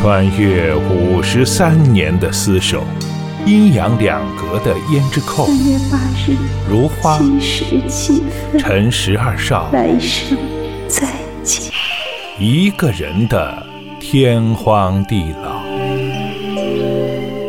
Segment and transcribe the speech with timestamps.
[0.00, 2.82] 穿越五十三年的厮守，
[3.46, 6.36] 阴阳两隔的胭脂扣，三月八日，
[6.68, 10.36] 如花七时七分，辰十二少，来生
[10.88, 11.06] 再
[11.44, 11.72] 见。
[12.40, 13.64] 一个人的
[14.00, 15.62] 天荒地老。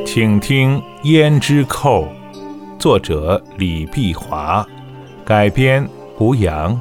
[0.05, 2.03] 请听《胭脂扣》，
[2.77, 4.63] 作者李碧华，
[5.25, 5.83] 改编
[6.15, 6.79] 胡杨，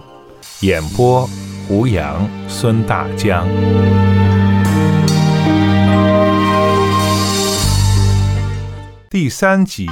[0.61, 1.27] 演播
[1.67, 3.49] 胡杨、孙大江。
[9.13, 9.87] 第三集，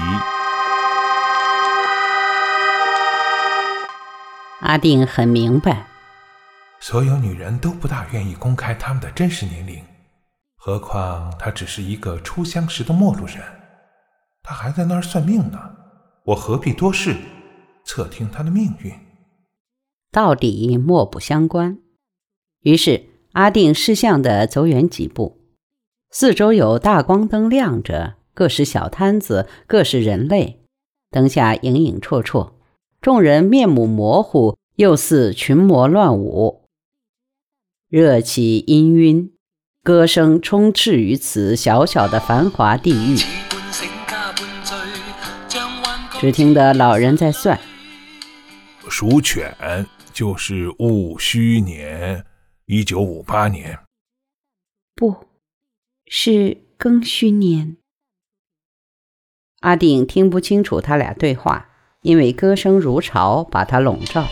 [4.61, 5.87] 阿定很明白，
[6.81, 9.85] 所有女人都不大愿意公开她们的真实年龄，
[10.57, 13.43] 何况她只是一个初相识的陌路人，
[14.43, 15.59] 她还在那儿算命呢，
[16.25, 17.15] 我何必多事，
[17.85, 18.91] 侧听她的命运？
[20.11, 21.77] 到底莫不相关。
[22.63, 25.43] 于是阿定识相的走远几步，
[26.11, 28.20] 四周有大光灯亮着。
[28.33, 30.61] 各是小摊子，各是人类，
[31.11, 32.53] 灯下影影绰绰，
[33.01, 36.65] 众人面目模糊，又似群魔乱舞，
[37.89, 39.31] 热气氤氲，
[39.83, 43.17] 歌声充斥于此小小的繁华地域。
[46.21, 47.59] 只听得老人在算：
[48.89, 49.55] 属犬
[50.13, 52.25] 就是戊戌年，
[52.67, 53.79] 一九五八年，
[54.95, 55.27] 不
[56.07, 57.79] 是庚戌年。
[59.61, 61.67] 阿定听不清楚他俩对话，
[62.01, 64.27] 因为歌声如潮，把他笼罩。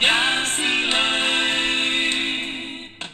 [0.00, 0.08] 也
[0.46, 1.69] 是泪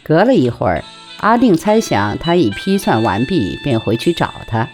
[0.07, 0.85] 隔了一会儿，
[1.19, 4.69] 阿定猜想他已批算完毕，便回去找他。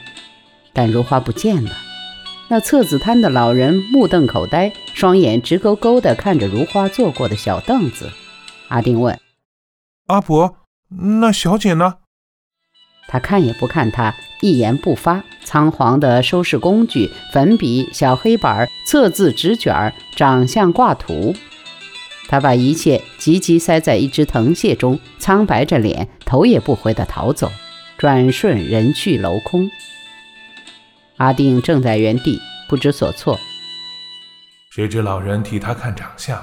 [0.74, 1.70] 但如花不见了。
[2.48, 8.10] 那册子摊的老人目瞪口呆，双眼直勾勾地看着如花坐过的小凳子。
[8.68, 9.18] 阿定问
[10.08, 10.56] ：“阿婆，
[11.20, 11.94] 那小姐呢？”
[13.08, 21.34] 他看也不看他，一言不发，仓皇的收拾工具：粉笔、小黑板、测字纸卷、长相挂图。
[22.32, 27.52] 他把一切急急塞在一只藤蟹中，苍白着脸，头也不回地逃走，
[27.98, 29.70] 转瞬人去楼空。
[31.18, 33.38] 阿定正在原地不知所措，
[34.70, 36.42] 谁知老人替他看长相，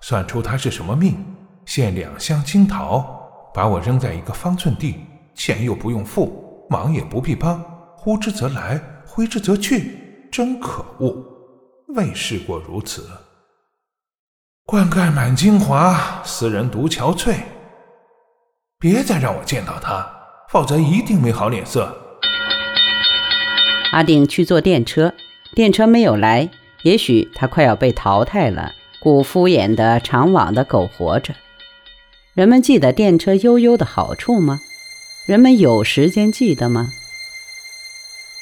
[0.00, 1.24] 算出他是什么命，
[1.64, 3.08] 献两箱金桃，
[3.54, 4.96] 把我扔在一个方寸地，
[5.36, 7.62] 钱又不用付，忙也不必帮，
[7.96, 10.00] 呼之则来，挥之则去，
[10.32, 11.24] 真可恶！
[11.94, 13.08] 未试过如此。
[14.70, 17.36] 灌溉满京华，斯人独憔悴。
[18.78, 20.06] 别再让我见到他，
[20.50, 21.90] 否则一定没好脸色。
[23.92, 25.14] 阿定去坐电车，
[25.54, 26.50] 电车没有来，
[26.82, 31.32] 也许他快要被淘汰了，故敷衍的长往的苟活着。
[32.34, 34.60] 人们记得电车悠悠的好处吗？
[35.26, 36.90] 人们有时间记得吗？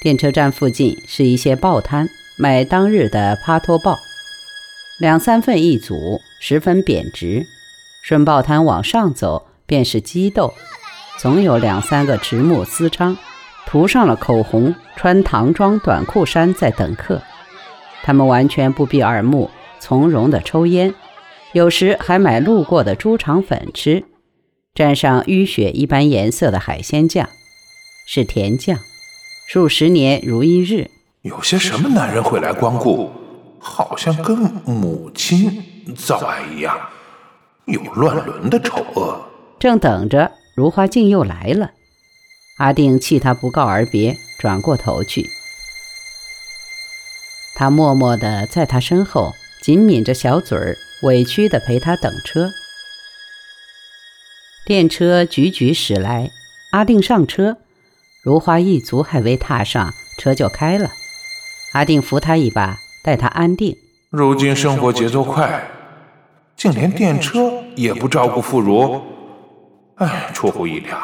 [0.00, 3.96] 电车站附近是一些报摊，卖当日的帕托报。
[4.98, 7.46] 两三份一组，十分贬值。
[8.02, 10.54] 顺报摊往上走，便是鸡豆，
[11.18, 13.18] 总有两三个直目思昌，
[13.66, 17.20] 涂上了口红，穿唐装短裤衫在等客。
[18.04, 20.94] 他们完全不避耳目，从容地抽烟，
[21.52, 24.04] 有时还买路过的猪肠粉吃，
[24.74, 27.28] 蘸上淤血一般颜色的海鲜酱，
[28.06, 28.78] 是甜酱。
[29.46, 30.90] 数十年如一日。
[31.20, 33.10] 有些什么男人会来光顾？
[33.68, 36.78] 好像跟母亲早爱一样，
[37.64, 39.28] 有乱伦的丑恶。
[39.58, 41.72] 正等着，如花镜又来了。
[42.58, 45.28] 阿定气他不告而别，转过头去。
[47.56, 52.52] 他默默的在他身后，紧抿着小嘴儿，委屈的陪他等车。
[54.64, 56.30] 电车踽踽驶来，
[56.70, 57.56] 阿定上车，
[58.22, 60.92] 如花一足还未踏上，车就开了。
[61.72, 62.78] 阿定扶他一把。
[63.06, 63.76] 待他安定。
[64.10, 65.70] 如今生活节奏快，
[66.56, 69.00] 竟连电车也不照顾妇孺，
[69.94, 70.98] 唉，出乎意料。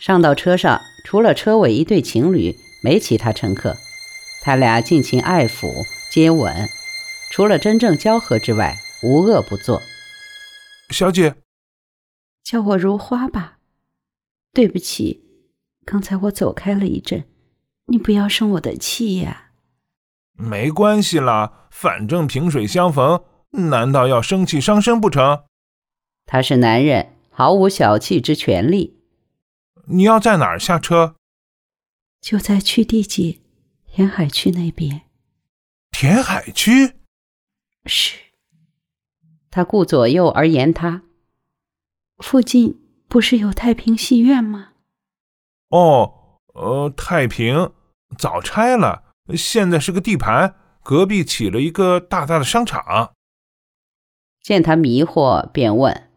[0.00, 3.76] 上到车上，除了车尾一对情侣，没其他乘客。
[4.42, 5.68] 他俩尽情爱抚、
[6.10, 6.68] 接吻，
[7.30, 9.80] 除了真正交合之外，无恶不作。
[10.90, 11.36] 小姐，
[12.42, 13.58] 叫我如花吧。
[14.52, 15.22] 对不起，
[15.84, 17.22] 刚才我走开了一阵，
[17.86, 19.50] 你不要生我的气呀。
[20.32, 25.44] 没关系啦，反正萍水相逢，难道要生气伤身不成？
[26.24, 28.98] 他是男人，毫无小气之权利。
[29.86, 31.16] 你要在哪儿下车？
[32.20, 33.40] 就在区地界
[33.86, 35.02] 填海区那边。
[35.90, 36.94] 填海区？
[37.86, 38.16] 是。
[39.50, 41.02] 他顾左右而言他。
[42.18, 44.70] 附近不是有太平戏院吗？
[45.68, 47.72] 哦，呃，太平
[48.16, 53.12] 早拆了，现在是个地盘，隔壁起了一个大大的商场。
[54.40, 56.10] 见他迷惑，便问：“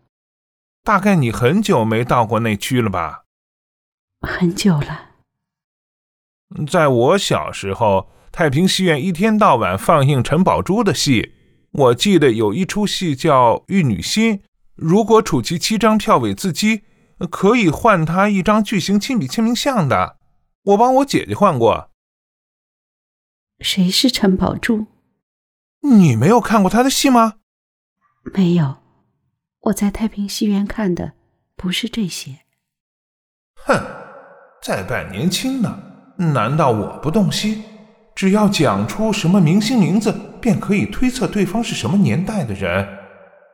[0.84, 3.24] 大概你很久没到过那区了吧？”
[4.22, 5.12] 很久了。
[6.68, 11.34] 在我小时候，太平戏院一天到晚放映陈宝珠的戏。
[11.72, 14.38] 我记得有一出戏叫《玉女心》，
[14.76, 16.84] 如果储齐七张票尾字机，
[17.30, 20.18] 可以换他一张巨型亲笔签名像的。
[20.64, 21.92] 我帮我姐姐换过。
[23.60, 24.88] 谁是陈宝珠？
[25.82, 27.36] 你没有看过他的戏吗？
[28.34, 28.78] 没有，
[29.62, 31.14] 我在太平戏院看的
[31.56, 32.40] 不是这些。
[33.66, 33.80] 哼。
[34.62, 35.80] 再扮年轻呢？
[36.18, 37.64] 难道我不动心？
[38.16, 40.12] 只要讲出什么明星名字，
[40.42, 42.88] 便可以推测对方是什么年代的人。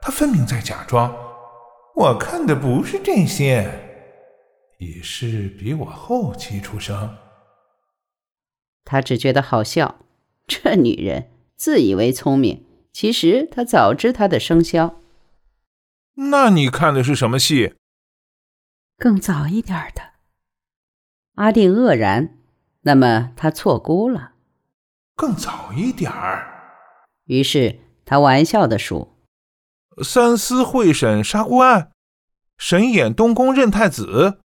[0.01, 1.13] 他分明在假装。
[1.95, 3.69] 我看的不是这些，
[4.77, 7.13] 也是比我后期出生。
[8.83, 9.99] 他只觉得好笑。
[10.47, 14.99] 这女人自以为聪明，其实她早知她的生肖。
[16.15, 17.73] 那你看的是什么戏？
[18.97, 20.11] 更早一点的。
[21.35, 22.37] 阿定愕然，
[22.81, 24.33] 那么他错估了，
[25.15, 26.77] 更早一点儿。
[27.25, 29.15] 于是他玩笑的说：
[30.03, 31.91] 三司会审杀孤案，
[32.57, 34.39] 神演东宫任太子，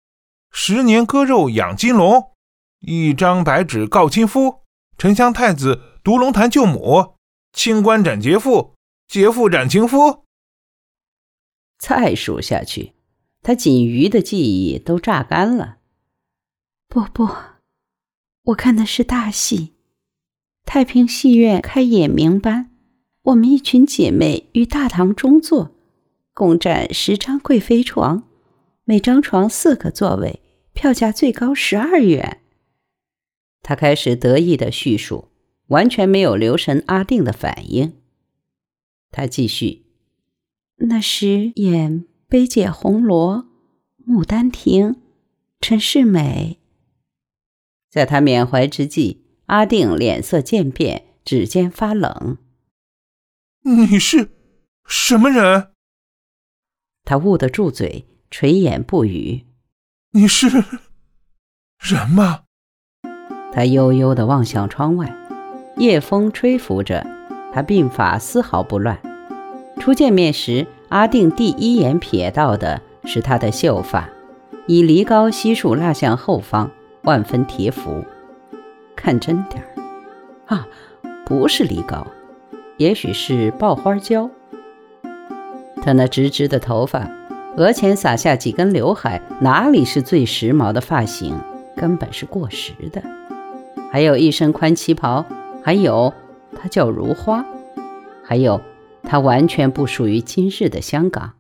[0.53, 2.33] 十年割肉养金龙，
[2.81, 4.61] 一张白纸告亲夫，
[4.99, 7.17] 沉香太子独龙潭救母，
[7.53, 8.75] 清官斩劫妇，
[9.09, 10.25] 劫妇斩情夫。
[11.79, 12.93] 再数下去，
[13.43, 15.79] 他仅余的记忆都榨干了。
[16.89, 17.29] 不不，
[18.45, 19.75] 我看的是大戏。
[20.65, 22.71] 太平戏院开演明班，
[23.23, 25.75] 我们一群姐妹于大堂中坐，
[26.33, 28.25] 共占十张贵妃床，
[28.85, 30.41] 每张床四个座位，
[30.73, 32.43] 票价最高十二元。
[33.67, 35.29] 他开始得意的叙述，
[35.67, 37.95] 完全没有留神阿定的反应。
[39.11, 39.87] 他继续：
[40.77, 43.49] 那时演《悲解红罗》
[44.09, 44.91] 《牡丹亭》，
[45.61, 46.61] 陈世美。
[47.91, 52.39] 在他缅怀之际，阿定脸色渐变，指尖发冷。
[53.63, 54.31] 你是
[54.87, 55.73] 什么人？
[57.03, 59.45] 他捂得住嘴，垂眼不语。
[60.13, 60.47] 你是
[61.81, 62.45] 人吗？
[63.57, 65.11] 他悠悠地望向窗外，
[65.79, 67.07] 夜风吹拂着，
[67.55, 68.99] 他鬓发丝毫不乱。
[69.81, 74.11] 初见面时，阿定第一眼瞥到的是他的秀发，
[74.67, 76.71] 以梨膏悉数蜡向后方。
[77.05, 78.05] 万分贴服，
[78.95, 80.67] 看真点儿啊，
[81.25, 82.07] 不是梨膏，
[82.77, 84.29] 也许是爆花胶。
[85.81, 87.09] 他那直直的头发，
[87.57, 91.35] 额前撒下几根刘海，哪里是最时髦的发型？
[91.75, 93.03] 根本是过时的。
[93.91, 95.25] 还有一身宽旗袍，
[95.63, 96.13] 还有
[96.55, 97.45] 她叫如花，
[98.25, 98.61] 还有
[99.03, 101.33] 她完全不属于今日的香港。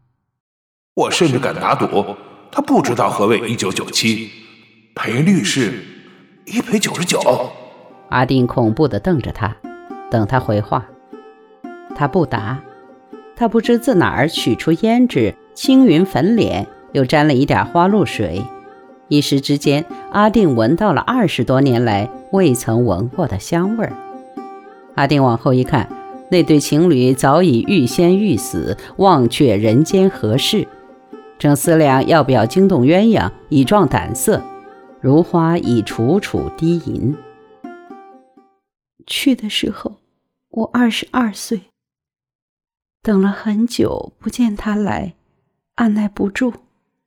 [0.94, 2.16] 我甚至敢打赌，
[2.50, 4.30] 他不知道何谓一九九七。
[4.94, 5.84] 赔率是
[6.46, 7.20] 一赔九十九。
[8.08, 9.54] 阿定恐怖地瞪着他，
[10.10, 10.86] 等他回话。
[11.94, 12.62] 他不答。
[13.36, 18.42] 他不知自哪儿取出胭脂，青云粉脸，又沾了一点花露水。
[19.08, 23.92] 一时之间，阿定闻到了二十多年来未曾闻过的香味儿。
[24.96, 25.88] 阿定往后一看，
[26.30, 30.66] 那对情侣早已欲仙欲死，忘却人间何事，
[31.38, 34.42] 正思量要不要惊动鸳鸯，以壮胆色。
[35.00, 37.14] 如花已楚楚低吟。
[39.06, 39.98] 去的时候，
[40.50, 41.60] 我二十二岁。
[43.02, 45.14] 等了很久，不见他来，
[45.76, 46.52] 按耐不住，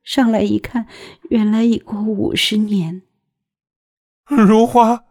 [0.02, 0.86] 上来一看，
[1.28, 3.02] 原来已过五十年。
[4.24, 5.04] 如花，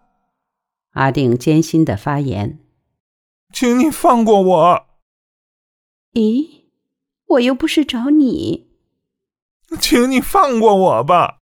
[0.91, 2.59] 阿定艰辛的发言
[3.53, 4.87] ：“请你放过我。”
[6.13, 6.63] 咦，
[7.25, 8.67] 我又不是找你。
[9.79, 11.37] 请你放过我吧。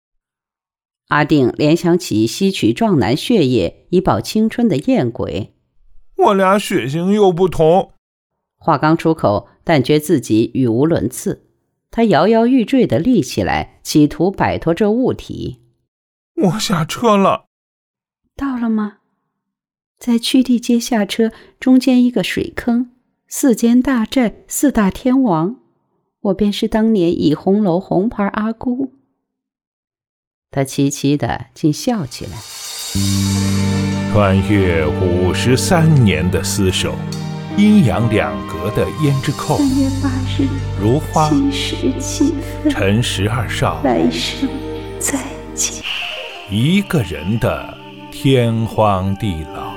[1.08, 5.54] 阿定联想起吸取壮男血液以保青春的艳鬼，
[6.16, 7.92] 我俩血型又不同。
[8.56, 11.43] 话刚出口，但觉自己语无伦次。
[11.96, 15.60] 他摇摇欲坠地立起来，企图摆脱这物体。
[16.34, 17.44] 我下车了。
[18.34, 18.94] 到了吗？
[19.96, 22.90] 在曲地街下车，中间一个水坑，
[23.28, 25.60] 四间大寨，四大天王，
[26.20, 28.90] 我便是当年倚红楼红牌阿姑。
[30.50, 32.32] 他凄凄的竟笑起来。
[34.12, 36.96] 穿越五十三年的厮守，
[37.56, 40.48] 阴阳两隔的胭脂扣，三月八日，
[40.82, 42.34] 如花七时七
[42.64, 44.48] 分，陈十二少，来生
[44.98, 45.20] 再
[45.54, 45.80] 见。
[46.50, 47.78] 一个人的
[48.10, 49.73] 天荒地老。